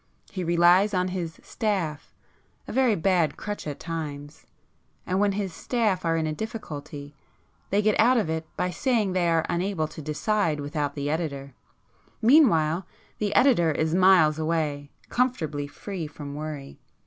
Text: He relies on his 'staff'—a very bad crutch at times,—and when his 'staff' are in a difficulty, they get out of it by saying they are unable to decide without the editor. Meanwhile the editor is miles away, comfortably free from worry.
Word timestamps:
He 0.31 0.43
relies 0.43 0.95
on 0.95 1.09
his 1.09 1.39
'staff'—a 1.43 2.71
very 2.73 2.95
bad 2.95 3.37
crutch 3.37 3.67
at 3.67 3.79
times,—and 3.79 5.19
when 5.19 5.33
his 5.33 5.53
'staff' 5.53 6.03
are 6.05 6.17
in 6.17 6.25
a 6.25 6.33
difficulty, 6.33 7.13
they 7.69 7.83
get 7.83 7.99
out 7.99 8.17
of 8.17 8.27
it 8.27 8.47
by 8.57 8.71
saying 8.71 9.13
they 9.13 9.29
are 9.29 9.45
unable 9.47 9.87
to 9.89 10.01
decide 10.01 10.59
without 10.59 10.95
the 10.95 11.07
editor. 11.11 11.53
Meanwhile 12.19 12.87
the 13.19 13.35
editor 13.35 13.71
is 13.71 13.93
miles 13.93 14.39
away, 14.39 14.89
comfortably 15.09 15.67
free 15.67 16.07
from 16.07 16.33
worry. 16.33 16.79